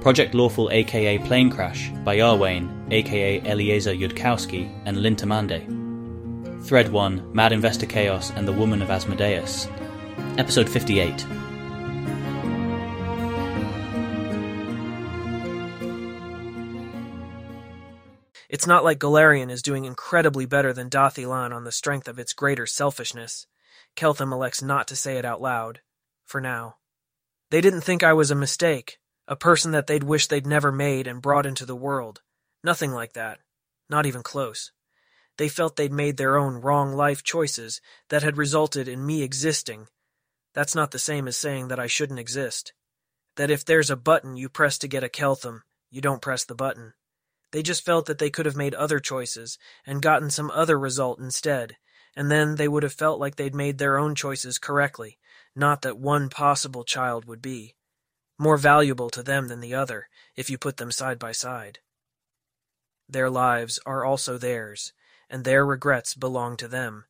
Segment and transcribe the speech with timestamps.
[0.00, 6.64] Project Lawful aka Plane Crash by Iarwain aka Eliezer Yudkowsky and Lintamande.
[6.64, 9.66] Thread 1 Mad Investor Chaos and the Woman of Asmodeus.
[10.38, 11.26] Episode 58.
[18.48, 22.32] It's not like Golarion is doing incredibly better than Dathilan on the strength of its
[22.32, 23.46] greater selfishness.
[23.96, 25.80] Keltham elects not to say it out loud.
[26.24, 26.76] For now.
[27.50, 31.06] They didn't think I was a mistake, a person that they'd wish they'd never made
[31.06, 32.22] and brought into the world.
[32.64, 33.38] Nothing like that.
[33.90, 34.72] Not even close.
[35.36, 39.86] They felt they'd made their own wrong life choices that had resulted in me existing.
[40.54, 42.72] That's not the same as saying that I shouldn't exist.
[43.36, 45.60] That if there's a button you press to get a Keltham,
[45.90, 46.94] you don't press the button.
[47.52, 51.20] They just felt that they could have made other choices and gotten some other result
[51.20, 51.76] instead,
[52.16, 55.18] and then they would have felt like they'd made their own choices correctly,
[55.54, 57.74] not that one possible child would be
[58.38, 61.80] more valuable to them than the other if you put them side by side.
[63.08, 64.92] Their lives are also theirs,
[65.28, 67.04] and their regrets belong to them,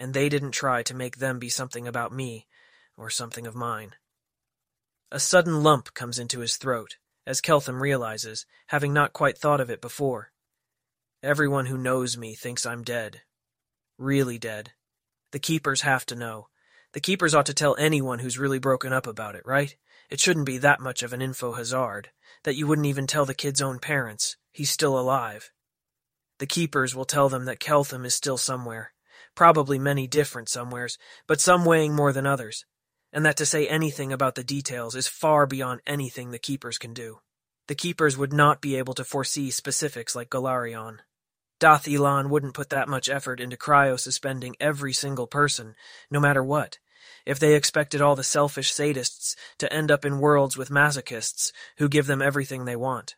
[0.00, 2.46] and they didn't try to make them be something about me
[2.96, 3.94] or something of mine.
[5.10, 9.70] A sudden lump comes into his throat as Keltham realizes, having not quite thought of
[9.70, 10.32] it before.
[11.22, 13.22] Everyone who knows me thinks I'm dead.
[13.96, 14.72] Really dead.
[15.30, 16.48] The keepers have to know.
[16.92, 19.74] The keepers ought to tell anyone who's really broken up about it, right?
[20.10, 22.10] It shouldn't be that much of an info hazard,
[22.44, 24.36] that you wouldn't even tell the kid's own parents.
[24.52, 25.50] He's still alive.
[26.38, 28.92] The keepers will tell them that Keltham is still somewhere,
[29.34, 32.64] probably many different somewheres, but some weighing more than others
[33.14, 36.92] and that to say anything about the details is far beyond anything the keepers can
[36.92, 37.20] do.
[37.68, 40.98] The keepers would not be able to foresee specifics like Golarion.
[41.60, 45.76] Dath Ilan wouldn't put that much effort into cryo-suspending every single person,
[46.10, 46.78] no matter what,
[47.26, 51.88] if they expected all the selfish sadists to end up in worlds with masochists who
[51.88, 53.16] give them everything they want.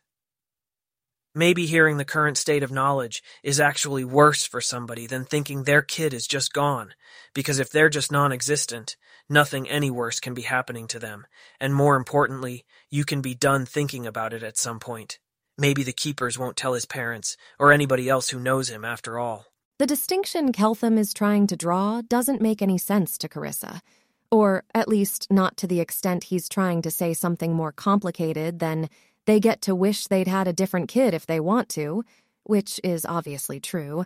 [1.35, 5.83] Maybe hearing the current state of knowledge is actually worse for somebody than thinking their
[5.83, 6.93] kid is just gone,
[7.35, 8.95] because if they're just non-existent,
[9.29, 11.27] Nothing any worse can be happening to them,
[11.59, 15.19] and more importantly, you can be done thinking about it at some point.
[15.57, 19.47] Maybe the keepers won't tell his parents, or anybody else who knows him after all.
[19.79, 23.81] The distinction Keltham is trying to draw doesn't make any sense to Carissa.
[24.29, 28.89] Or, at least, not to the extent he's trying to say something more complicated than
[29.25, 32.03] they get to wish they'd had a different kid if they want to,
[32.43, 34.05] which is obviously true,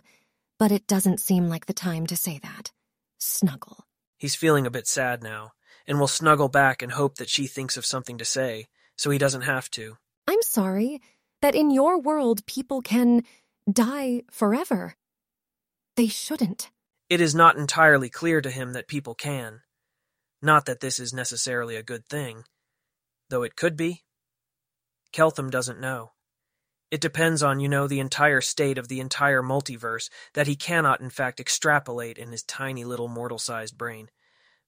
[0.58, 2.72] but it doesn't seem like the time to say that.
[3.18, 3.84] Snuggle.
[4.18, 5.52] He's feeling a bit sad now,
[5.86, 8.66] and will snuggle back and hope that she thinks of something to say,
[8.96, 9.96] so he doesn't have to.
[10.28, 11.00] I'm sorry
[11.40, 13.24] that in your world people can
[13.70, 14.94] die forever.
[15.96, 16.70] They shouldn't.
[17.10, 19.60] It is not entirely clear to him that people can.
[20.42, 22.42] Not that this is necessarily a good thing,
[23.30, 24.02] though it could be.
[25.12, 26.12] Keltham doesn't know.
[26.90, 31.00] It depends on, you know, the entire state of the entire multiverse that he cannot,
[31.00, 34.10] in fact, extrapolate in his tiny little mortal sized brain.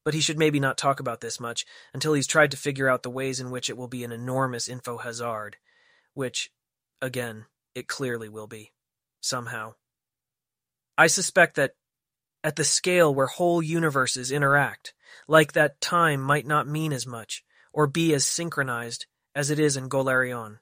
[0.05, 3.03] But he should maybe not talk about this much until he's tried to figure out
[3.03, 5.57] the ways in which it will be an enormous info hazard.
[6.15, 6.51] Which,
[7.03, 8.73] again, it clearly will be.
[9.21, 9.75] Somehow.
[10.97, 11.73] I suspect that
[12.45, 14.93] at the scale where whole universes interact,
[15.27, 19.77] like that time might not mean as much, or be as synchronized as it is
[19.77, 20.59] in Golarion.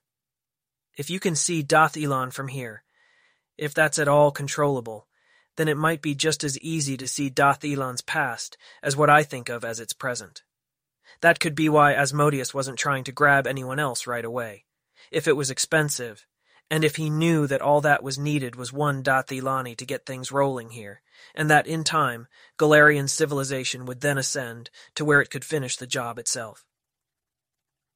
[0.96, 2.84] If you can see Dath Ilan from here,
[3.58, 5.08] if that's at all controllable,
[5.56, 9.24] then it might be just as easy to see Dath Ilan's past as what I
[9.24, 10.42] think of as its present.
[11.20, 14.64] That could be why Asmodeus wasn't trying to grab anyone else right away.
[15.10, 16.26] If it was expensive,
[16.72, 20.06] and if he knew that all that was needed was one Dath Ilani to get
[20.06, 21.02] things rolling here,
[21.34, 22.28] and that in time,
[22.58, 26.64] Golarion civilization would then ascend to where it could finish the job itself.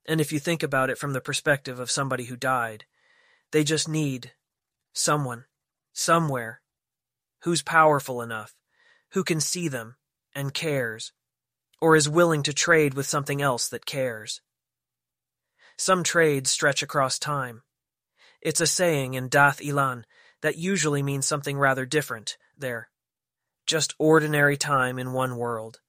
[0.04, 2.84] And if you think about it from the perspective of somebody who died,
[3.50, 4.32] they just need
[4.92, 5.46] someone,
[5.94, 6.60] somewhere,
[7.44, 8.54] who's powerful enough,
[9.12, 9.96] who can see them
[10.34, 11.12] and cares,
[11.80, 14.42] or is willing to trade with something else that cares.
[15.78, 17.62] Some trades stretch across time.
[18.46, 20.04] It's a saying in Dath Ilan
[20.40, 22.88] that usually means something rather different there.
[23.66, 25.80] Just ordinary time in one world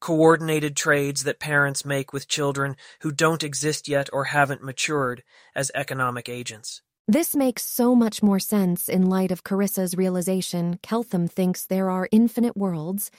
[0.00, 5.22] coordinated trades that parents make with children who don't exist yet or haven't matured
[5.54, 6.82] as economic agents.
[7.06, 12.08] This makes so much more sense in light of Carissa's realization Keltham thinks there are
[12.10, 13.12] infinite worlds,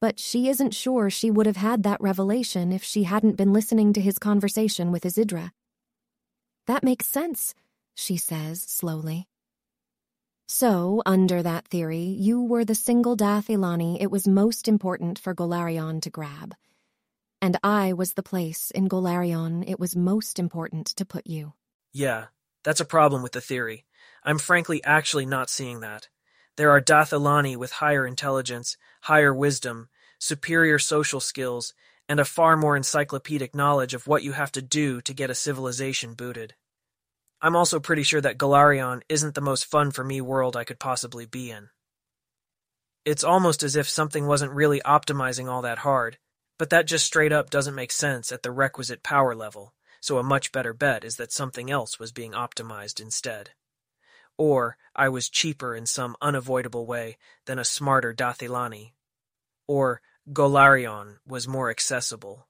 [0.00, 3.92] but she isn't sure she would have had that revelation if she hadn't been listening
[3.92, 5.50] to his conversation with Isidra.
[6.66, 7.54] That makes sense,
[8.00, 9.28] she says slowly.
[10.48, 16.00] So, under that theory, you were the single Dathilani it was most important for Golarion
[16.02, 16.56] to grab.
[17.40, 21.52] And I was the place in Golarion it was most important to put you.
[21.92, 22.26] Yeah,
[22.64, 23.84] that's a problem with the theory.
[24.24, 26.08] I'm frankly actually not seeing that.
[26.56, 29.88] There are Dathilani with higher intelligence, higher wisdom,
[30.18, 31.74] superior social skills,
[32.08, 35.34] and a far more encyclopedic knowledge of what you have to do to get a
[35.34, 36.54] civilization booted.
[37.42, 40.78] I'm also pretty sure that Golarion isn't the most fun for me world I could
[40.78, 41.70] possibly be in.
[43.04, 46.18] It's almost as if something wasn't really optimizing all that hard,
[46.58, 50.22] but that just straight up doesn't make sense at the requisite power level, so a
[50.22, 53.50] much better bet is that something else was being optimized instead.
[54.36, 57.16] Or I was cheaper in some unavoidable way
[57.46, 58.92] than a smarter Dathilani.
[59.66, 62.46] Or Golarion was more accessible.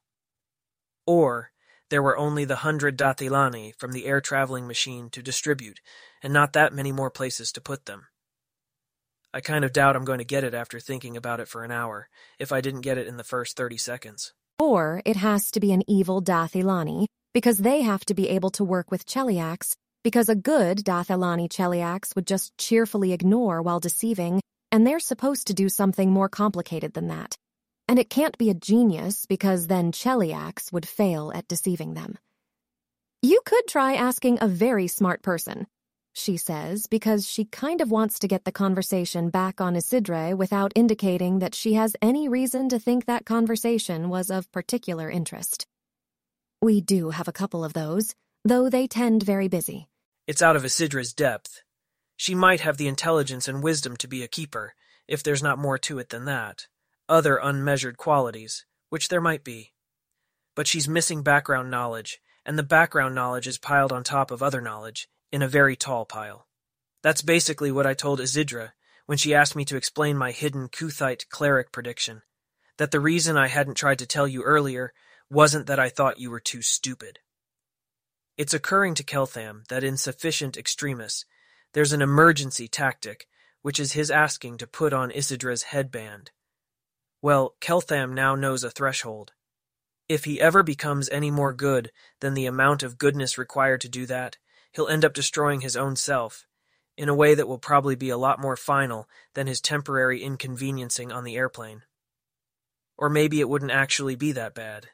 [1.06, 1.52] Or
[1.90, 5.80] there were only the hundred Dathilani from the air traveling machine to distribute,
[6.22, 8.06] and not that many more places to put them.
[9.34, 11.70] I kind of doubt I'm going to get it after thinking about it for an
[11.70, 12.08] hour,
[12.38, 14.32] if I didn't get it in the first 30 seconds.
[14.58, 18.64] Or it has to be an evil Dathilani, because they have to be able to
[18.64, 24.40] work with Cheliax, because a good Dathilani Cheliax would just cheerfully ignore while deceiving,
[24.72, 27.36] and they're supposed to do something more complicated than that.
[27.90, 32.18] And it can't be a genius, because then Cheliax would fail at deceiving them.
[33.20, 35.66] You could try asking a very smart person,
[36.12, 40.70] she says, because she kind of wants to get the conversation back on Isidre without
[40.76, 45.66] indicating that she has any reason to think that conversation was of particular interest.
[46.62, 48.14] We do have a couple of those,
[48.44, 49.88] though they tend very busy.
[50.28, 51.64] It's out of Isidre's depth.
[52.16, 54.74] She might have the intelligence and wisdom to be a keeper,
[55.08, 56.68] if there's not more to it than that.
[57.10, 59.72] Other unmeasured qualities, which there might be.
[60.54, 64.60] But she's missing background knowledge, and the background knowledge is piled on top of other
[64.60, 66.46] knowledge, in a very tall pile.
[67.02, 68.74] That's basically what I told Isidra
[69.06, 72.22] when she asked me to explain my hidden Kuthite cleric prediction.
[72.76, 74.92] That the reason I hadn't tried to tell you earlier
[75.28, 77.18] wasn't that I thought you were too stupid.
[78.36, 81.24] It's occurring to Keltham that in sufficient extremis,
[81.72, 83.26] there's an emergency tactic,
[83.62, 86.30] which is his asking to put on Isidra's headband.
[87.22, 89.32] Well, Keltham now knows a threshold.
[90.08, 94.06] If he ever becomes any more good than the amount of goodness required to do
[94.06, 94.38] that,
[94.72, 96.46] he'll end up destroying his own self,
[96.96, 101.12] in a way that will probably be a lot more final than his temporary inconveniencing
[101.12, 101.82] on the airplane.
[102.98, 104.88] Or maybe it wouldn't actually be that bad.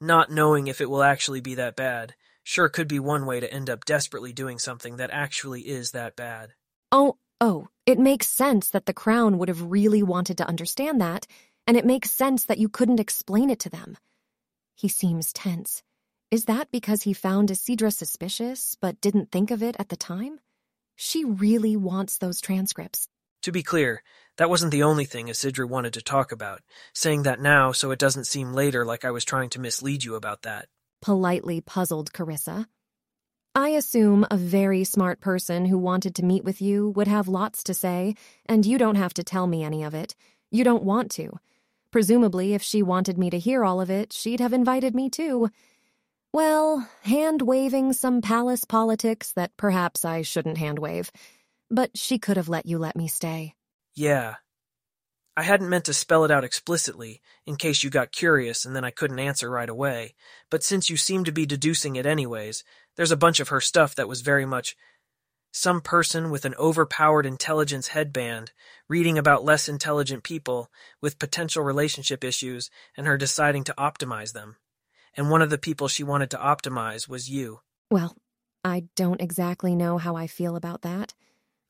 [0.00, 2.14] Not knowing if it will actually be that bad
[2.46, 6.14] sure could be one way to end up desperately doing something that actually is that
[6.14, 6.52] bad.
[6.92, 11.26] Oh, oh, it makes sense that the Crown would have really wanted to understand that,
[11.66, 13.96] and it makes sense that you couldn't explain it to them.
[14.74, 15.82] He seems tense.
[16.30, 20.40] Is that because he found Isidra suspicious, but didn't think of it at the time?
[20.96, 23.06] She really wants those transcripts.
[23.42, 24.02] To be clear,
[24.38, 26.62] that wasn't the only thing Isidra wanted to talk about,
[26.94, 30.14] saying that now so it doesn't seem later like I was trying to mislead you
[30.16, 30.66] about that.
[31.00, 32.66] Politely puzzled Carissa.
[33.56, 37.64] I assume a very smart person who wanted to meet with you would have lots
[37.64, 38.14] to say,
[38.44, 40.14] and you don't have to tell me any of it.
[40.50, 41.38] You don't want to.
[41.90, 45.48] Presumably, if she wanted me to hear all of it, she'd have invited me too.
[46.34, 51.10] Well, hand waving some palace politics that perhaps I shouldn't hand wave.
[51.70, 53.54] But she could have let you let me stay.
[53.94, 54.34] Yeah.
[55.34, 58.84] I hadn't meant to spell it out explicitly, in case you got curious and then
[58.84, 60.14] I couldn't answer right away,
[60.50, 62.64] but since you seem to be deducing it anyways,
[62.96, 64.76] there's a bunch of her stuff that was very much
[65.52, 68.52] some person with an overpowered intelligence headband
[68.88, 74.56] reading about less intelligent people with potential relationship issues and her deciding to optimize them
[75.16, 77.60] and one of the people she wanted to optimize was you.
[77.90, 78.16] Well,
[78.64, 81.14] I don't exactly know how I feel about that.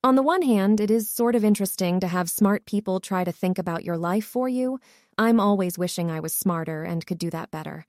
[0.02, 3.33] On the one hand, it is sort of interesting to have smart people try to
[3.33, 4.78] think about your life for you.
[5.16, 7.87] I'm always wishing I was smarter and could do that better.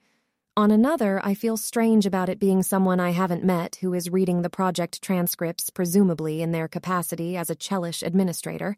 [0.57, 4.41] On another, I feel strange about it being someone I haven't met who is reading
[4.41, 8.75] the project transcripts, presumably in their capacity as a Chelish administrator.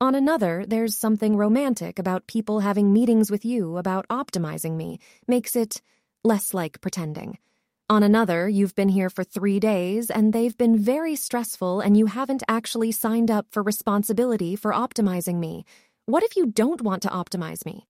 [0.00, 4.98] On another, there's something romantic about people having meetings with you about optimizing me,
[5.28, 5.80] makes it
[6.24, 7.38] less like pretending.
[7.88, 12.06] On another, you've been here for three days and they've been very stressful and you
[12.06, 15.64] haven't actually signed up for responsibility for optimizing me.
[16.06, 17.86] What if you don't want to optimize me?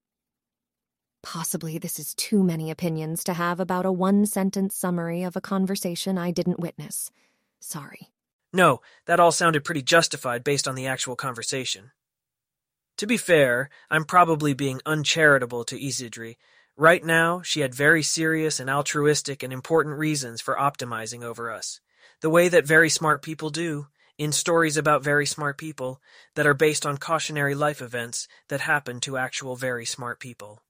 [1.22, 5.40] Possibly this is too many opinions to have about a one sentence summary of a
[5.40, 7.10] conversation I didn't witness.
[7.60, 8.12] Sorry.
[8.52, 11.90] No, that all sounded pretty justified based on the actual conversation.
[12.98, 16.36] To be fair, I'm probably being uncharitable to Isidri,
[16.78, 21.80] Right now, she had very serious and altruistic and important reasons for optimizing over us,
[22.20, 23.86] the way that very smart people do,
[24.18, 26.02] in stories about very smart people
[26.34, 30.62] that are based on cautionary life events that happen to actual very smart people.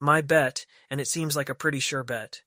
[0.00, 2.42] My bet, and it seems like a pretty sure bet,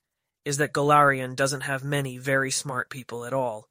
[0.45, 3.67] is that Golarion doesn't have many very smart people at all,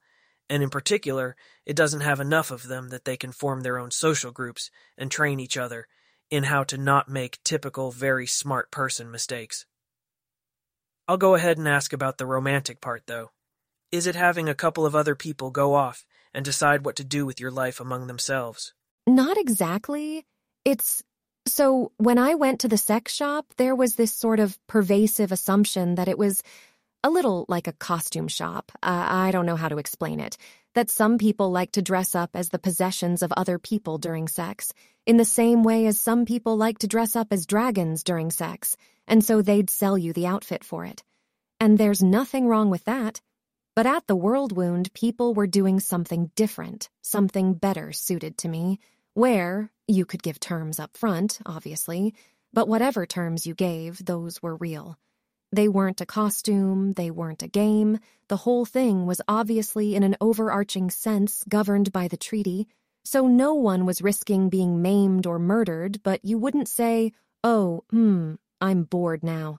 [0.49, 3.91] and in particular, it doesn't have enough of them that they can form their own
[3.91, 5.87] social groups and train each other
[6.31, 9.65] in how to not make typical very smart person mistakes.
[11.09, 13.31] I'll go ahead and ask about the romantic part, though.
[13.91, 17.27] Is it having a couple of other people go off and decide what to do
[17.27, 18.75] with your life among themselves?
[19.07, 20.25] Not exactly.
[20.65, 21.03] It's
[21.47, 25.95] so when I went to the sex shop, there was this sort of pervasive assumption
[25.95, 26.43] that it was
[27.03, 28.73] a little like a costume shop.
[28.83, 30.37] Uh, I don't know how to explain it.
[30.75, 34.73] That some people like to dress up as the possessions of other people during sex,
[35.07, 38.77] in the same way as some people like to dress up as dragons during sex,
[39.09, 41.03] and so they'd sell you the outfit for it.
[41.59, 43.21] And there's nothing wrong with that.
[43.75, 48.79] But at the World Wound, people were doing something different, something better suited to me,
[49.15, 52.15] where you could give terms up front, obviously,
[52.53, 54.97] but whatever terms you gave, those were real.
[55.53, 57.99] They weren't a costume, they weren't a game.
[58.29, 62.69] The whole thing was obviously in an overarching sense governed by the treaty,
[63.05, 67.13] so no one was risking being maimed or murdered, but you wouldn't say,
[67.43, 69.59] oh, hmm, I'm bored now.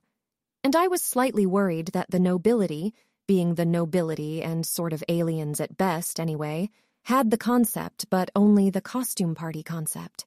[0.63, 2.93] And I was slightly worried that the nobility,
[3.27, 6.69] being the nobility and sort of aliens at best anyway,
[7.03, 10.25] had the concept, but only the costume party concept.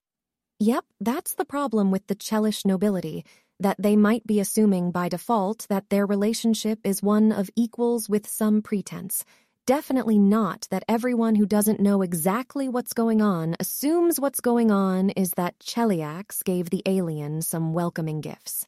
[0.60, 3.24] Yep, that's the problem with the Chelish nobility
[3.60, 8.28] that they might be assuming by default that their relationship is one of equals with
[8.28, 9.24] some pretense.
[9.66, 15.10] Definitely not that everyone who doesn't know exactly what's going on assumes what's going on
[15.10, 18.66] is that Cheliax gave the alien some welcoming gifts.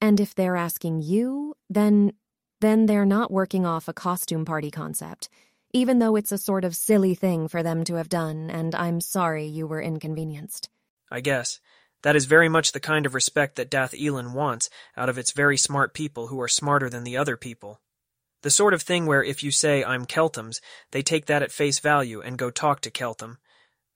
[0.00, 2.12] And if they're asking you, then
[2.60, 5.28] then they're not working off a costume party concept,
[5.74, 9.00] even though it's a sort of silly thing for them to have done, and I'm
[9.00, 10.70] sorry you were inconvenienced.
[11.10, 11.60] I guess.
[12.02, 15.32] That is very much the kind of respect that Dath Ilan wants out of its
[15.32, 17.80] very smart people who are smarter than the other people.
[18.42, 20.60] The sort of thing where if you say, I'm Keltham's,
[20.92, 23.38] they take that at face value and go talk to Keltham.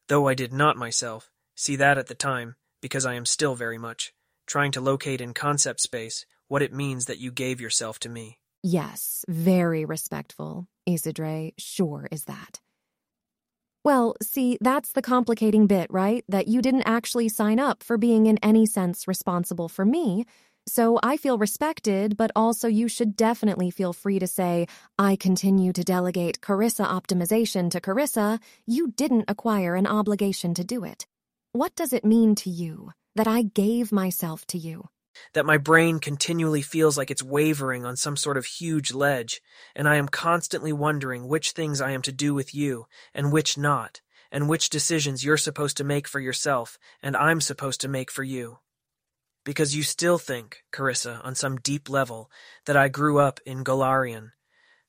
[0.08, 3.78] Though I did not myself see that at the time, because I am still very
[3.78, 4.12] much
[4.47, 8.38] trying to locate in concept space what it means that you gave yourself to me.
[8.62, 10.66] Yes, very respectful.
[10.88, 12.61] Isidre sure is that.
[13.85, 16.25] Well, see, that's the complicating bit, right?
[16.28, 20.25] That you didn't actually sign up for being in any sense responsible for me.
[20.66, 24.66] So I feel respected, but also you should definitely feel free to say,
[24.99, 28.40] I continue to delegate Carissa optimization to Carissa.
[28.66, 31.07] You didn't acquire an obligation to do it.
[31.52, 34.88] What does it mean to you that I gave myself to you?
[35.32, 39.40] That my brain continually feels like it's wavering on some sort of huge ledge,
[39.75, 43.58] and I am constantly wondering which things I am to do with you, and which
[43.58, 48.10] not, and which decisions you're supposed to make for yourself, and I'm supposed to make
[48.10, 48.58] for you.
[49.44, 52.30] Because you still think, Carissa, on some deep level,
[52.66, 54.32] that I grew up in Golarion,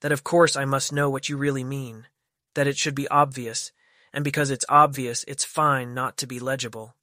[0.01, 2.07] that of course I must know what you really mean,
[2.55, 3.71] that it should be obvious,
[4.12, 6.95] and because it's obvious, it's fine not to be legible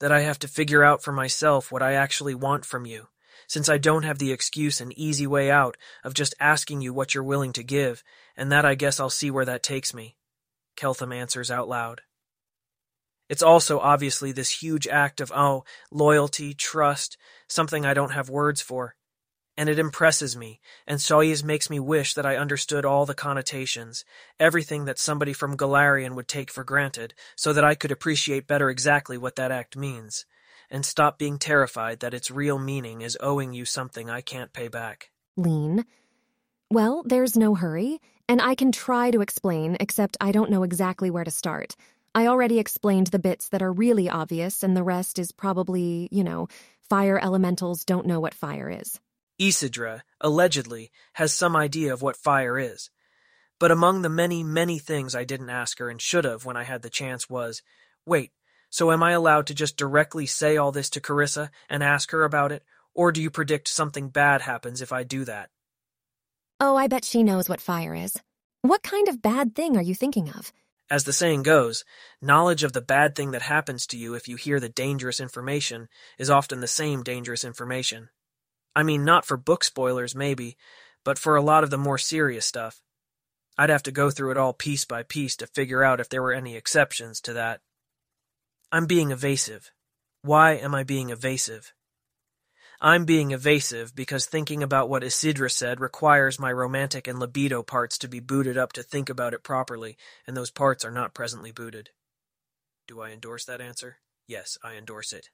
[0.00, 3.08] that I have to figure out for myself what I actually want from you,
[3.46, 7.14] since I don't have the excuse and easy way out of just asking you what
[7.14, 8.02] you're willing to give,
[8.36, 10.16] and that I guess I'll see where that takes me.
[10.76, 12.02] Keltham answers out loud.
[13.28, 18.62] It's also obviously this huge act of, oh, loyalty, trust, something I don't have words
[18.62, 18.94] for,
[19.58, 24.04] and it impresses me, and Soyuz makes me wish that I understood all the connotations,
[24.38, 28.70] everything that somebody from Golarion would take for granted, so that I could appreciate better
[28.70, 30.26] exactly what that act means,
[30.70, 34.68] and stop being terrified that its real meaning is owing you something I can't pay
[34.68, 35.10] back.
[35.36, 35.84] Lean.
[36.70, 41.10] Well, there's no hurry, and I can try to explain, except I don't know exactly
[41.10, 41.74] where to start.
[42.14, 46.22] I already explained the bits that are really obvious, and the rest is probably, you
[46.22, 46.46] know,
[46.88, 49.00] fire elementals don't know what fire is.
[49.40, 52.90] Isidra, allegedly, has some idea of what fire is.
[53.58, 56.64] But among the many, many things I didn't ask her and should have when I
[56.64, 57.62] had the chance was,
[58.06, 58.32] wait,
[58.70, 62.24] so am I allowed to just directly say all this to Carissa and ask her
[62.24, 62.62] about it,
[62.94, 65.50] or do you predict something bad happens if I do that?
[66.60, 68.16] Oh, I bet she knows what fire is.
[68.62, 70.52] What kind of bad thing are you thinking of?
[70.90, 71.84] As the saying goes,
[72.20, 75.88] knowledge of the bad thing that happens to you if you hear the dangerous information
[76.18, 78.08] is often the same dangerous information.
[78.78, 80.56] I mean, not for book spoilers, maybe,
[81.04, 82.80] but for a lot of the more serious stuff.
[83.58, 86.22] I'd have to go through it all piece by piece to figure out if there
[86.22, 87.60] were any exceptions to that.
[88.70, 89.72] I'm being evasive.
[90.22, 91.72] Why am I being evasive?
[92.80, 97.98] I'm being evasive because thinking about what Isidra said requires my romantic and libido parts
[97.98, 101.50] to be booted up to think about it properly, and those parts are not presently
[101.50, 101.90] booted.
[102.86, 103.96] Do I endorse that answer?
[104.28, 105.30] Yes, I endorse it.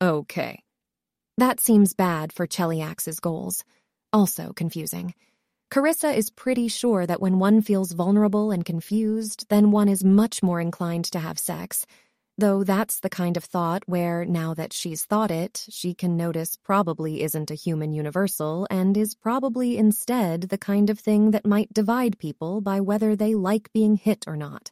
[0.00, 0.63] Okay.
[1.36, 3.64] That seems bad for Cheliax's goals.
[4.12, 5.14] Also confusing.
[5.68, 10.44] Carissa is pretty sure that when one feels vulnerable and confused, then one is much
[10.44, 11.86] more inclined to have sex,
[12.38, 16.56] though that's the kind of thought where, now that she's thought it, she can notice
[16.56, 21.74] probably isn't a human universal and is probably instead the kind of thing that might
[21.74, 24.70] divide people by whether they like being hit or not.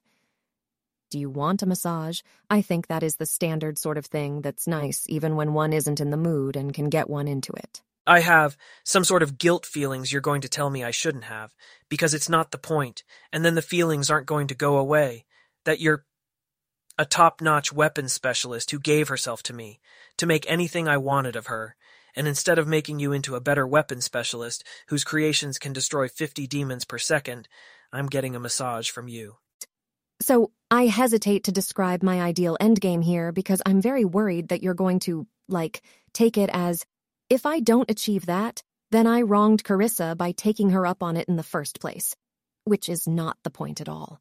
[1.13, 2.23] Do you want a massage?
[2.49, 6.01] I think that is the standard sort of thing that's nice even when one isn't
[6.01, 7.83] in the mood and can get one into it.
[8.07, 11.55] I have some sort of guilt feelings you're going to tell me I shouldn't have,
[11.91, 15.27] because it's not the point, and then the feelings aren't going to go away.
[15.67, 16.07] That you're
[16.97, 19.81] a top notch weapons specialist who gave herself to me,
[20.17, 21.77] to make anything I wanted of her,
[22.17, 26.47] and instead of making you into a better weapons specialist whose creations can destroy 50
[26.47, 27.49] demons per second,
[27.93, 29.37] I'm getting a massage from you.
[30.23, 34.73] So, I hesitate to describe my ideal endgame here because I'm very worried that you're
[34.73, 35.83] going to, like,
[36.15, 36.87] take it as
[37.29, 38.63] if I don't achieve that,
[38.93, 42.15] then I wronged Carissa by taking her up on it in the first place,
[42.65, 44.21] which is not the point at all.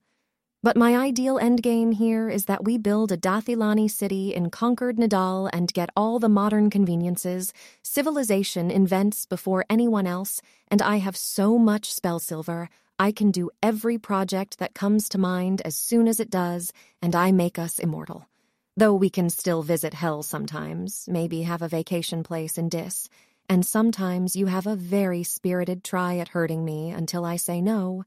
[0.64, 5.52] But my ideal endgame here is that we build a Dathilani city in conquered Nidal
[5.54, 7.54] and get all the modern conveniences
[7.84, 12.70] civilization invents before anyone else, and I have so much spell silver,
[13.02, 17.16] I can do every project that comes to mind as soon as it does, and
[17.16, 18.30] I make us immortal.
[18.78, 23.10] Though we can still visit hell sometimes, maybe have a vacation place in Dis,
[23.50, 28.04] and sometimes you have a very spirited try at hurting me until I say no,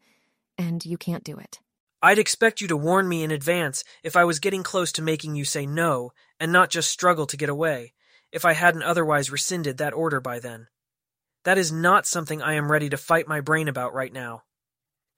[0.56, 1.58] and you can't do it.
[2.00, 5.34] I'd expect you to warn me in advance if I was getting close to making
[5.34, 7.94] you say no, and not just struggle to get away,
[8.30, 10.68] if I hadn't otherwise rescinded that order by then.
[11.42, 14.44] That is not something I am ready to fight my brain about right now.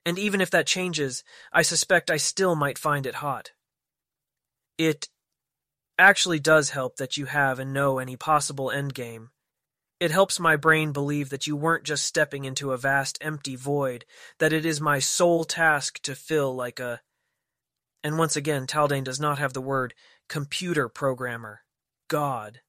[0.06, 1.22] And even if that changes,
[1.52, 3.50] I suspect I still might find it hot.
[4.78, 5.08] It
[5.98, 9.28] actually does help that you have and know any possible endgame,
[9.98, 14.04] it helps my brain believe that you weren't just stepping into a vast empty void,
[14.38, 17.00] that it is my sole task to fill like a.
[18.04, 19.94] And once again, Taldane does not have the word
[20.28, 21.60] computer programmer.
[22.08, 22.60] God.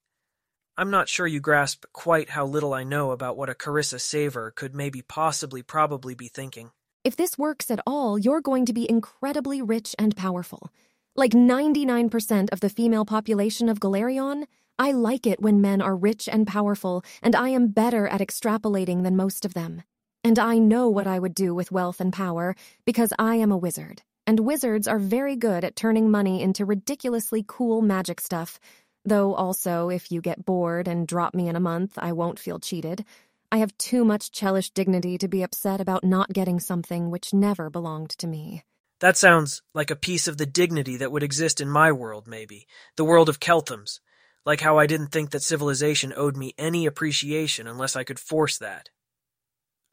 [0.78, 4.56] I'm not sure you grasp quite how little I know about what a Carissa Sevar
[4.56, 6.72] could maybe possibly probably be thinking.
[7.08, 10.74] If this works at all, you're going to be incredibly rich and powerful.
[11.16, 14.44] Like 99% of the female population of Golarion,
[14.78, 19.04] I like it when men are rich and powerful, and I am better at extrapolating
[19.04, 19.84] than most of them.
[20.22, 23.58] And I know what I would do with wealth and power because I am a
[23.58, 28.60] wizard, and wizards are very good at turning money into ridiculously cool magic stuff.
[29.06, 32.60] Though also, if you get bored and drop me in a month, I won't feel
[32.60, 33.06] cheated.
[33.50, 37.70] I have too much Chelish dignity to be upset about not getting something which never
[37.70, 38.64] belonged to me.
[39.00, 42.68] That sounds like a piece of the dignity that would exist in my world, maybe.
[42.98, 44.02] The world of Kelthams.
[44.46, 48.58] Like how I didn't think that civilization owed me any appreciation unless I could force
[48.58, 48.90] that.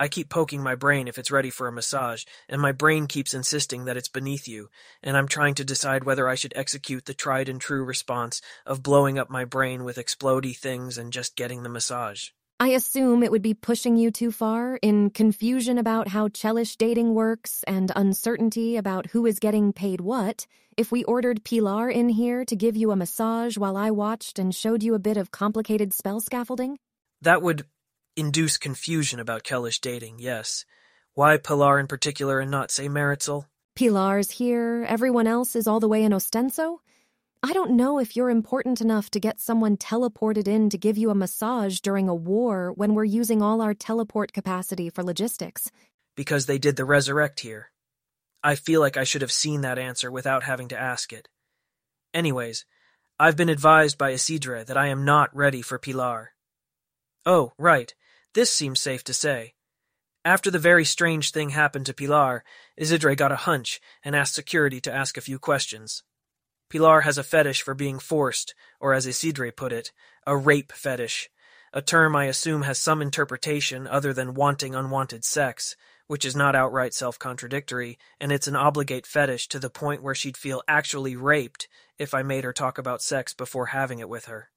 [0.01, 3.35] I keep poking my brain if it's ready for a massage, and my brain keeps
[3.35, 4.69] insisting that it's beneath you,
[5.01, 8.83] and I'm trying to decide whether I should execute the tried and true response of
[8.83, 12.31] blowing up my brain with explody things and just getting the massage.
[12.65, 17.13] I assume it would be pushing you too far in confusion about how Chelish dating
[17.13, 20.47] works and uncertainty about who is getting paid what
[20.79, 24.55] if we ordered Pilar in here to give you a massage while I watched and
[24.55, 26.79] showed you a bit of complicated spell scaffolding?
[27.21, 27.67] That would
[28.17, 30.65] induce confusion about Chelish dating, yes.
[31.13, 33.45] Why Pilar in particular and not, say, Meritxell?
[33.77, 36.79] Pilar's here, everyone else is all the way in Ostenso?
[37.45, 41.11] I don't know if you're important enough to get someone teleported in to give you
[41.11, 45.71] a massage during a war when we're using all our teleport capacity for logistics.
[46.17, 47.71] Because they did the resurrect here.
[48.43, 51.29] I feel like I should have seen that answer without having to ask it.
[52.15, 52.65] Anyways,
[53.21, 56.31] I've been advised by Isidre that I am not ready for Pilar.
[57.27, 57.95] Oh, right.
[58.33, 59.53] This seems safe to say.
[60.25, 62.43] After the very strange thing happened to Pilar,
[62.81, 66.05] Isidre got a hunch and asked security to ask a few questions.
[66.75, 69.93] Pilar has a fetish for being forced, or as Isidre put it,
[70.27, 71.31] a rape fetish,
[71.73, 75.77] a term I assume has some interpretation other than wanting unwanted sex,
[76.09, 80.37] which is not outright self-contradictory, and it's an obligate fetish to the point where she'd
[80.37, 84.51] feel actually raped if I made her talk about sex before having it with her.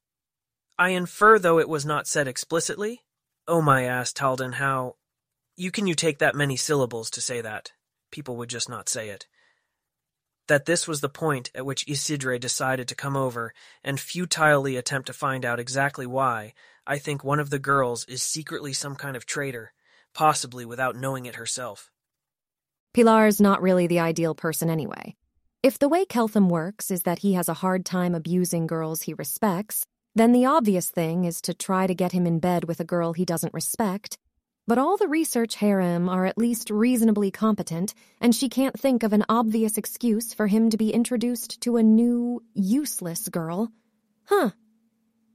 [0.76, 3.02] I infer, though it was not said explicitly,
[3.46, 4.96] oh my ass, Taldane, how...
[5.54, 7.70] You can you take that many syllables to say that?
[8.10, 9.28] People would just not say it
[10.48, 15.06] that this was the point at which Isidre decided to come over and futilely attempt
[15.06, 16.54] to find out exactly why,
[16.86, 19.72] I think one of the girls is secretly some kind of traitor,
[20.14, 21.90] possibly without knowing it herself.
[22.94, 25.14] Pilar's not really the ideal person anyway.
[25.62, 29.14] If the way Keltham works is that he has a hard time abusing girls he
[29.14, 29.84] respects,
[30.14, 33.12] then the obvious thing is to try to get him in bed with a girl
[33.12, 34.18] he doesn't respect.
[34.68, 39.14] But all the research harem are at least reasonably competent, and she can't think of
[39.14, 43.72] an obvious excuse for him to be introduced to a new, useless girl.
[44.26, 44.50] Huh.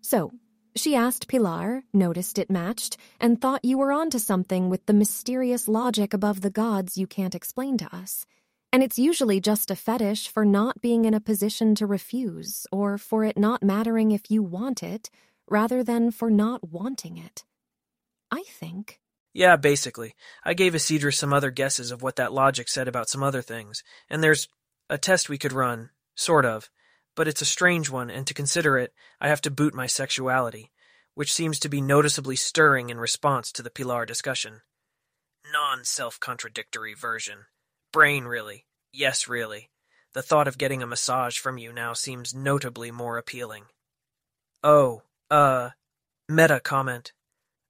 [0.02, 0.34] So,
[0.76, 5.68] she asked Pilar, noticed it matched, and thought you were onto something with the mysterious
[5.68, 8.28] logic above the gods you can't explain to us.
[8.72, 13.00] And it's usually just a fetish for not being in a position to refuse, or
[13.00, 15.10] for it not mattering if you want it,
[15.50, 17.44] rather than for not wanting it.
[18.30, 19.00] I think.
[19.34, 20.16] Yeah, basically.
[20.44, 23.84] I gave Isidra some other guesses of what that logic said about some other things,
[24.10, 24.48] and there's
[24.90, 26.70] a test we could run, sort of
[27.16, 30.72] but it's a strange one, and to consider it, I have to boot my sexuality,
[31.14, 34.62] which seems to be noticeably stirring in response to the Pilar discussion.
[35.52, 37.46] Non self contradictory version.
[37.92, 38.66] Brain, really.
[38.92, 39.70] Yes, really.
[40.14, 43.66] The thought of getting a massage from you now seems notably more appealing.
[44.64, 45.72] Oh, uh,
[46.30, 47.12] meta comment.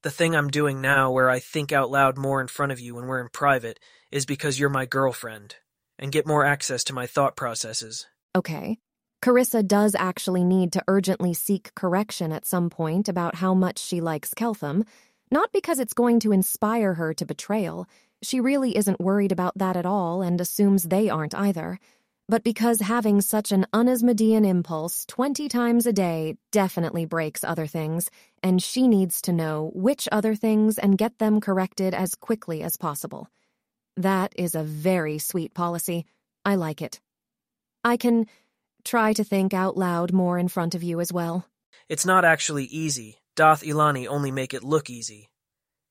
[0.03, 2.95] The thing I'm doing now, where I think out loud more in front of you
[2.95, 3.79] when we're in private,
[4.11, 5.55] is because you're my girlfriend,
[5.97, 8.05] and get more access to my thought processes.
[8.35, 8.79] Okay.
[9.23, 14.01] Carissa does actually need to urgently seek correction at some point about how much she
[14.01, 14.85] likes Keltham,
[15.31, 17.87] not because it's going to inspire her to betrayal.
[18.21, 21.79] She really isn't worried about that at all and assumes they aren't either.
[22.29, 28.09] But because having such an unasmodean impulse 20 times a day definitely breaks other things,
[28.41, 32.77] and she needs to know which other things and get them corrected as quickly as
[32.77, 33.27] possible.
[33.97, 36.05] That is a very sweet policy.
[36.45, 36.99] I like it.
[37.83, 38.25] I can
[38.83, 41.47] Try to think out loud more in front of you as well.
[41.87, 43.17] It's not actually easy.
[43.35, 45.29] Dath Ilani only make it look easy.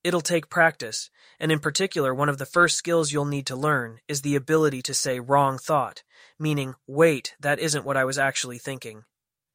[0.05, 4.01] It'll take practice, and in particular, one of the first skills you'll need to learn
[4.09, 6.03] is the ability to say wrong thought,
[6.41, 9.05] meaning, wait, that isn't what I was actually thinking.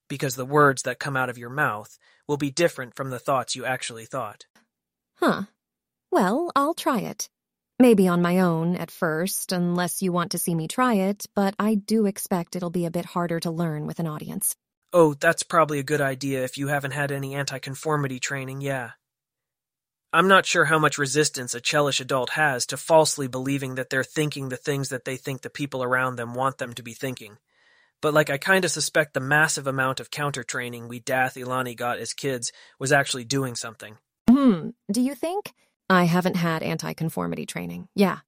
[0.07, 1.97] Because the words that come out of your mouth
[2.29, 4.45] will be different from the thoughts you actually thought.
[5.15, 5.43] Huh.
[6.11, 7.27] Well, I'll try it.
[7.77, 11.55] Maybe on my own at first, unless you want to see me try it, but
[11.59, 14.55] I do expect it'll be a bit harder to learn with an audience.
[14.93, 18.91] Oh, that's probably a good idea if you haven't had any anti-conformity training, yeah.
[20.13, 24.03] I'm not sure how much resistance a Chelish adult has to falsely believing that they're
[24.05, 27.37] thinking the things that they think the people around them want them to be thinking.
[28.01, 31.99] But like I kinda suspect the massive amount of counter training we Dath Ilani got
[31.99, 33.97] as kids was actually doing something.
[34.29, 35.53] Hmm, do you think?
[35.89, 37.89] I haven't had anti conformity training.
[37.95, 38.19] Yeah.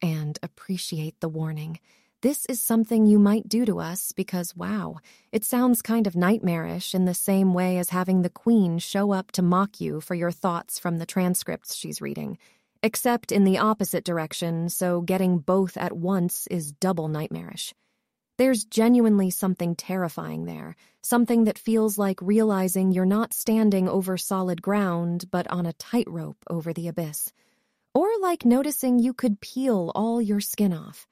[0.00, 1.78] And appreciate the warning.
[2.22, 4.98] This is something you might do to us because, wow,
[5.32, 9.32] it sounds kind of nightmarish in the same way as having the Queen show up
[9.32, 12.38] to mock you for your thoughts from the transcripts she's reading,
[12.80, 17.74] except in the opposite direction, so getting both at once is double nightmarish.
[18.38, 24.62] There's genuinely something terrifying there, something that feels like realizing you're not standing over solid
[24.62, 27.32] ground, but on a tightrope over the abyss.
[27.94, 31.08] Or like noticing you could peel all your skin off.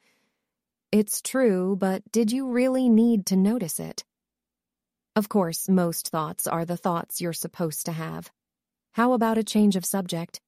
[0.93, 4.03] It's true, but did you really need to notice it?
[5.15, 8.33] Of course, most thoughts are the thoughts you're supposed to have.
[8.95, 10.41] How about a change of subject?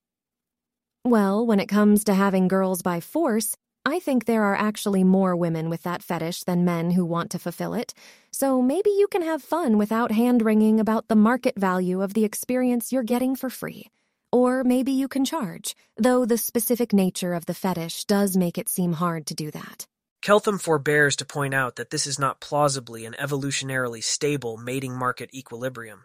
[1.05, 5.37] Well, when it comes to having girls by force, I think there are actually more
[5.37, 7.94] women with that fetish than men who want to fulfill it,
[8.33, 12.24] so maybe you can have fun without hand wringing about the market value of the
[12.24, 13.90] experience you're getting for free.
[14.33, 18.68] Or maybe you can charge, though the specific nature of the fetish does make it
[18.68, 19.87] seem hard to do that.
[20.22, 25.35] Keltham forbears to point out that this is not plausibly an evolutionarily stable mating market
[25.35, 26.04] equilibrium.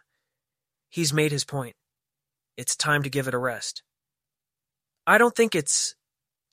[0.89, 1.75] He's made his point.
[2.57, 3.83] It's time to give it a rest.
[5.05, 5.93] I don't think it's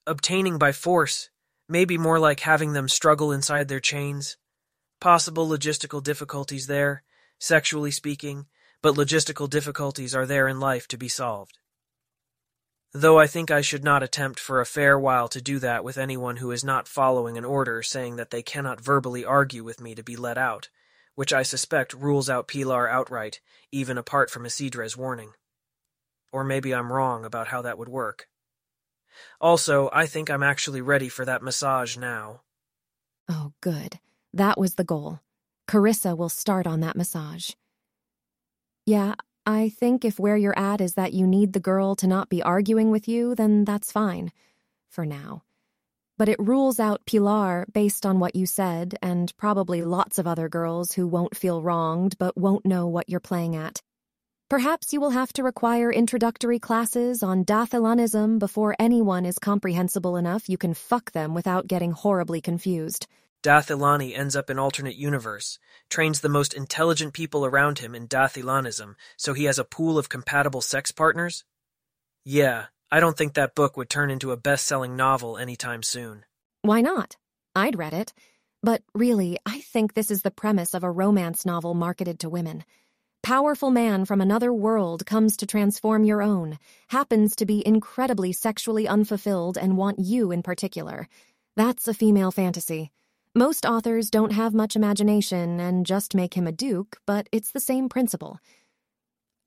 [0.07, 1.31] obtaining by force,
[1.67, 4.37] maybe more like having them struggle inside their chains.
[5.01, 7.03] Possible logistical difficulties there,
[7.41, 8.45] sexually speaking,
[8.83, 11.59] but logistical difficulties are there in life to be solved.
[12.97, 15.99] Though I think I should not attempt for a fair while to do that with
[15.99, 19.97] anyone who is not following an order saying that they cannot verbally argue with me
[19.97, 20.69] to be let out,
[21.17, 23.41] which I suspect rules out Pilar outright,
[23.73, 25.33] even apart from Isidra's warning.
[26.33, 28.29] Or maybe I'm wrong about how that would work.
[29.41, 32.43] Also, I think I'm actually ready for that massage now.
[33.29, 33.99] Oh, good.
[34.33, 35.19] That was the goal.
[35.67, 37.51] Carissa will start on that massage.
[38.87, 39.15] Yeah,
[39.47, 42.43] I think if where you're at is that you need the girl to not be
[42.43, 44.33] arguing with you, then that's fine.
[44.91, 45.43] For now.
[46.17, 50.49] But it rules out Pilar based on what you said, and probably lots of other
[50.49, 53.83] girls who won't feel wronged but won't know what you're playing at.
[54.49, 60.49] Perhaps you will have to require introductory classes on Dathilanism before anyone is comprehensible enough
[60.49, 63.07] you can fuck them without getting horribly confused.
[63.45, 65.59] Dathilani ends up in alternate universe,
[65.91, 70.09] trains the most intelligent people around him in Dathilanism, so he has a pool of
[70.09, 71.45] compatible sex partners?
[72.25, 76.25] Yeah, I don't think that book would turn into a best selling novel anytime soon.
[76.63, 77.17] Why not?
[77.55, 78.15] I'd read it.
[78.63, 82.65] But really, I think this is the premise of a romance novel marketed to women.
[83.23, 88.89] Powerful man from another world comes to transform your own, happens to be incredibly sexually
[88.89, 91.09] unfulfilled and want you in particular.
[91.57, 92.91] That's a female fantasy.
[93.37, 97.59] Most authors don't have much imagination and just make him a duke, but it's the
[97.59, 98.39] same principle.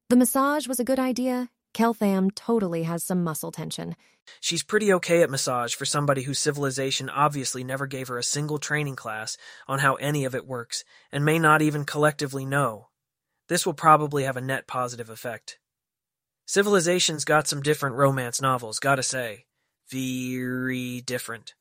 [0.10, 1.52] The massage was a good idea.
[1.73, 3.95] Keltham totally has some muscle tension.
[4.41, 8.58] She's pretty okay at massage for somebody whose civilization obviously never gave her a single
[8.58, 9.38] training class
[9.69, 12.89] on how any of it works, and may not even collectively know.
[13.47, 15.60] This will probably have a net positive effect.
[16.45, 19.45] Civilization's got some different romance novels, gotta say.
[19.89, 21.54] Very different.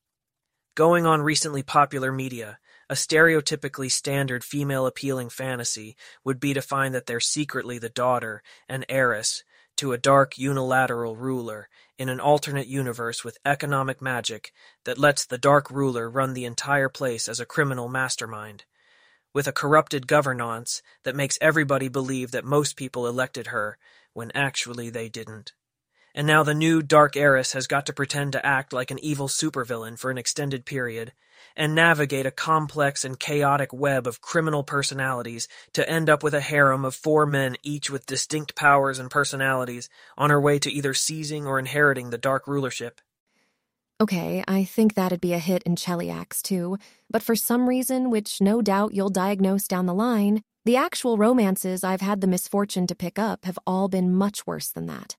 [0.76, 2.58] Going on recently popular media,
[2.90, 8.42] a stereotypically standard female appealing fantasy would be to find that they're secretly the daughter
[8.68, 9.42] and heiress
[9.78, 14.52] to a dark unilateral ruler in an alternate universe with economic magic
[14.84, 18.66] that lets the dark ruler run the entire place as a criminal mastermind,
[19.32, 23.78] with a corrupted governance that makes everybody believe that most people elected her
[24.12, 25.54] when actually they didn't.
[26.16, 29.28] And now the new dark heiress has got to pretend to act like an evil
[29.28, 31.12] supervillain for an extended period
[31.54, 36.40] and navigate a complex and chaotic web of criminal personalities to end up with a
[36.40, 40.94] harem of four men each with distinct powers and personalities on her way to either
[40.94, 43.02] seizing or inheriting the dark rulership.
[44.00, 46.78] Okay, I think that'd be a hit in Cheliax too,
[47.10, 51.84] but for some reason, which no doubt you'll diagnose down the line, the actual romances
[51.84, 55.16] I've had the misfortune to pick up have all been much worse than that.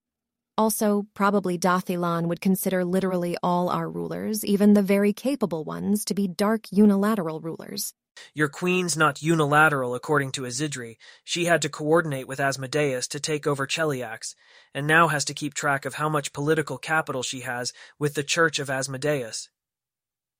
[0.57, 6.15] Also, probably Dathilan would consider literally all our rulers, even the very capable ones, to
[6.15, 7.93] be dark unilateral rulers.
[8.33, 10.97] Your queen's not unilateral, according to Izidri.
[11.23, 14.33] She had to coordinate with Asmodeus to take over Cheliax,
[14.73, 18.23] and now has to keep track of how much political capital she has with the
[18.23, 19.49] Church of Asmodeus.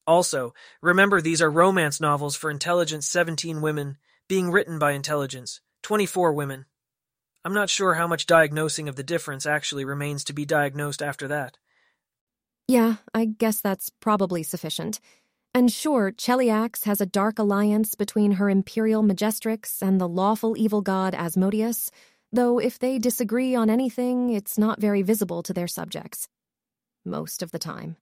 [0.08, 6.34] Also, remember these are romance novels for intelligence 17 women, being written by intelligence 24
[6.34, 6.66] women.
[7.48, 11.30] I'm not sure how much diagnosing of the difference actually remains to be diagnosed after
[11.30, 11.58] that.
[12.68, 15.00] Yeah, I guess that's probably sufficient.
[15.54, 20.82] And sure, Cheliax has a dark alliance between her imperial majestrix and the lawful evil
[20.82, 21.90] god Asmodeus,
[22.34, 26.28] though if they disagree on anything, it's not very visible to their subjects.
[27.06, 27.96] Most of the time.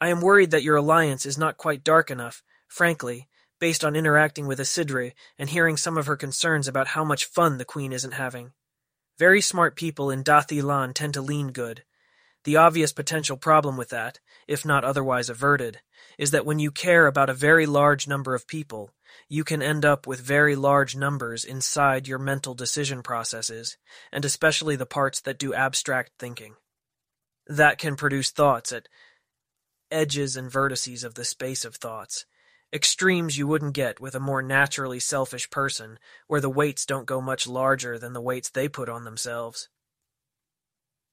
[0.00, 3.26] I am worried that your alliance is not quite dark enough, frankly,
[3.58, 7.58] based on interacting with Isidre and hearing some of her concerns about how much fun
[7.58, 8.52] the Queen isn't having.
[9.18, 11.84] Very smart people in Dathilan tend to lean good.
[12.44, 15.80] The obvious potential problem with that, if not otherwise averted,
[16.18, 18.90] is that when you care about a very large number of people,
[19.28, 23.78] you can end up with very large numbers inside your mental decision processes,
[24.12, 26.54] and especially the parts that do abstract thinking.
[27.46, 28.88] That can produce thoughts at
[29.90, 32.26] edges and vertices of the space of thoughts,
[32.72, 37.20] extremes you wouldn't get with a more naturally selfish person, where the weights don't go
[37.20, 39.68] much larger than the weights they put on themselves.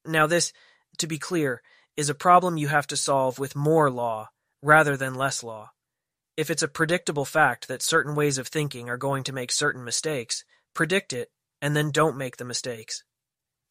[0.05, 0.51] Now, this,
[0.97, 1.61] to be clear,
[1.95, 4.29] is a problem you have to solve with more law
[4.61, 5.71] rather than less law.
[6.35, 9.83] If it's a predictable fact that certain ways of thinking are going to make certain
[9.83, 11.29] mistakes, predict it
[11.61, 13.03] and then don't make the mistakes.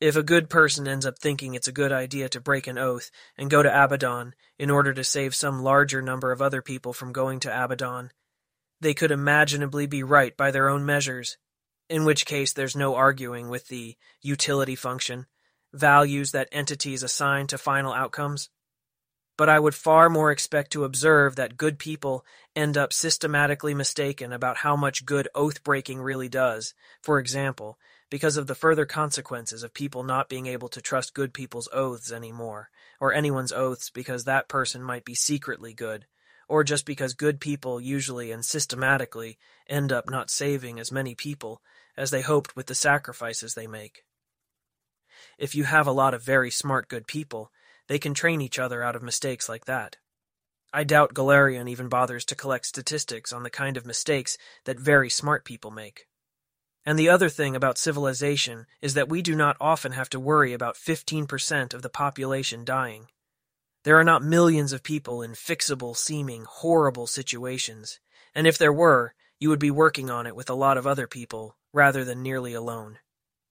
[0.02, 3.08] If a good person ends up thinking it's a good idea to break an oath
[3.38, 7.12] and go to Abaddon in order to save some larger number of other people from
[7.12, 8.10] going to Abaddon,
[8.80, 11.38] they could imaginably be right by their own measures,
[11.88, 15.26] in which case there's no arguing with the utility function,
[15.72, 18.50] values that entities assign to final outcomes.
[19.38, 22.24] But I would far more expect to observe that good people
[22.56, 26.74] end up systematically mistaken about how much good oath breaking really does.
[27.02, 27.78] For example,
[28.12, 32.12] because of the further consequences of people not being able to trust good people's oaths
[32.12, 32.68] anymore,
[33.00, 36.04] or anyone's oaths because that person might be secretly good,
[36.46, 41.62] or just because good people usually and systematically end up not saving as many people
[41.96, 44.04] as they hoped with the sacrifices they make.
[45.38, 47.50] If you have a lot of very smart good people,
[47.88, 49.96] they can train each other out of mistakes like that.
[50.70, 55.08] I doubt Golarion even bothers to collect statistics on the kind of mistakes that very
[55.08, 56.08] smart people make.
[56.84, 60.52] And the other thing about civilization is that we do not often have to worry
[60.52, 63.06] about 15% of the population dying.
[63.84, 68.00] There are not millions of people in fixable seeming horrible situations,
[68.34, 71.06] and if there were, you would be working on it with a lot of other
[71.06, 72.98] people rather than nearly alone.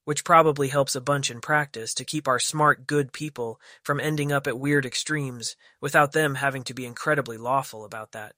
[0.03, 4.31] Which probably helps a bunch in practice to keep our smart, good people from ending
[4.31, 8.33] up at weird extremes without them having to be incredibly lawful about that.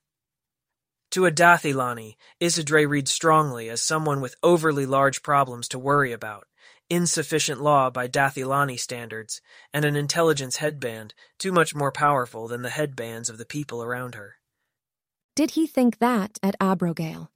[1.13, 6.47] To a Dathilani, Isidre reads strongly as someone with overly large problems to worry about,
[6.89, 9.39] insufficient law by Dathilani standards,
[9.71, 14.15] and an intelligence headband too much more powerful than the headbands of the people around
[14.15, 14.37] her.
[15.35, 17.29] Did he think that at Abrogail?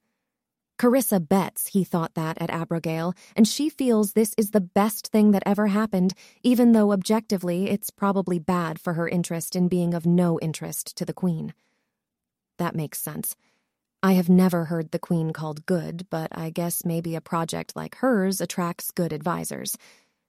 [0.76, 5.30] Carissa bets he thought that at Abrogail, and she feels this is the best thing
[5.30, 10.04] that ever happened, even though objectively it's probably bad for her interest in being of
[10.04, 11.54] no interest to the Queen.
[12.56, 13.36] That makes sense.
[14.00, 17.96] I have never heard the Queen called good, but I guess maybe a project like
[17.96, 19.76] hers attracts good advisors.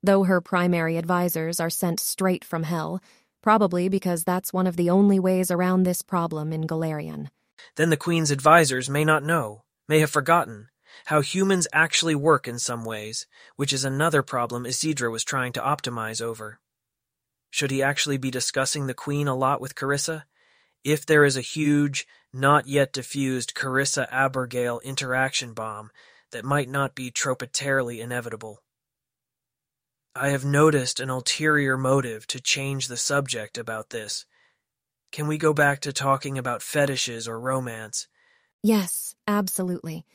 [0.02, 3.00] Though her primary advisors are sent straight from hell,
[3.44, 7.28] probably because that's one of the only ways around this problem in Golarion.
[7.76, 10.70] Then the Queen's advisors may not know, may have forgotten,
[11.06, 15.62] how humans actually work in some ways, which is another problem Isidra was trying to
[15.62, 16.60] optimize over.
[17.52, 20.24] Should he actually be discussing the Queen a lot with Carissa?
[20.84, 25.92] If there is a huge, not yet diffused Carissa Abrogail interaction bomb
[26.32, 28.64] that might not be tropitarily inevitable.
[30.16, 34.26] I have noticed an ulterior motive to change the subject about this.
[35.12, 38.08] Can we go back to talking about fetishes or romance?
[38.62, 40.06] Yes, absolutely.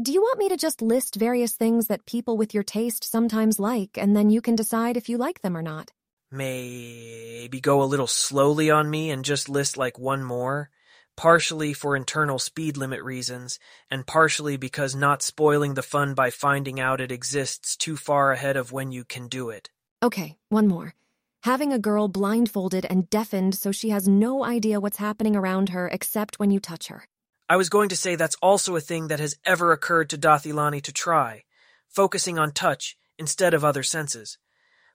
[0.00, 3.58] Do you want me to just list various things that people with your taste sometimes
[3.58, 5.90] like, and then you can decide if you like them or not?
[6.36, 10.70] Maybe go a little slowly on me and just list like one more?
[11.16, 13.58] partially for internal speed limit reasons,
[13.90, 18.56] and partially because not spoiling the fun by finding out it exists too far ahead
[18.56, 19.70] of when you can do it.
[20.02, 20.94] Okay, one more.
[21.42, 25.88] Having a girl blindfolded and deafened so she has no idea what's happening around her
[25.88, 27.04] except when you touch her.
[27.48, 30.44] I was going to say that's also a thing that has ever occurred to Dath
[30.44, 31.44] Ilani to try,
[31.88, 34.38] focusing on touch instead of other senses.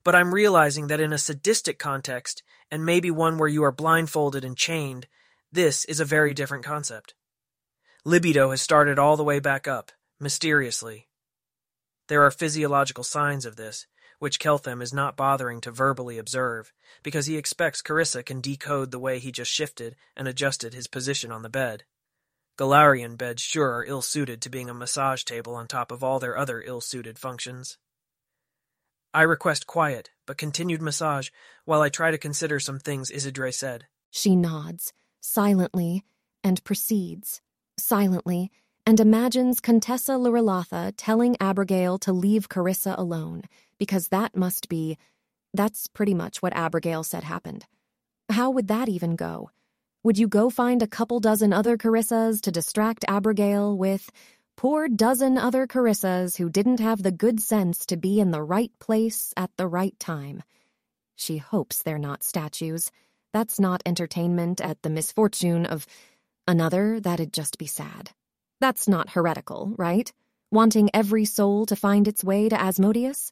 [0.03, 4.43] But I'm realizing that in a sadistic context, and maybe one where you are blindfolded
[4.43, 5.07] and chained,
[5.51, 7.13] this is a very different concept.
[8.03, 11.07] Libido has started all the way back up, mysteriously.
[12.07, 13.85] There are physiological signs of this,
[14.17, 16.71] which Keltham is not bothering to verbally observe,
[17.03, 21.31] because he expects Carissa can decode the way he just shifted and adjusted his position
[21.31, 21.83] on the bed.
[22.57, 26.37] Golarion beds sure are ill-suited to being a massage table on top of all their
[26.37, 27.77] other ill-suited functions.
[29.13, 31.29] I request quiet, but continued massage,
[31.65, 33.85] while I try to consider some things Isidre said.
[34.09, 36.03] She nods silently,
[36.43, 37.41] and proceeds,
[37.77, 38.51] silently,
[38.85, 43.43] and imagines Contessa Lrillatha telling Abrogail to leave Carissa alone,
[43.77, 44.97] because that must be.
[45.53, 47.65] That's pretty much what Abrogail said happened.
[48.29, 49.51] How would that even go?
[50.03, 54.09] Would you go find a couple dozen other Carissas to distract Abrogail with
[54.61, 58.71] poor dozen other Carissas who didn't have the good sense to be in the right
[58.77, 60.43] place at the right time?
[61.15, 62.91] She hopes they're not statues.
[63.33, 65.87] That's not entertainment at the misfortune of
[66.47, 68.11] another, that'd just be sad.
[68.59, 70.13] That's not heretical, right?
[70.51, 73.31] Wanting every soul to find its way to Asmodeus?